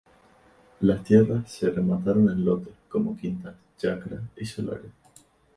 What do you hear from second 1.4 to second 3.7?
se remataron en lotes, como, quintas,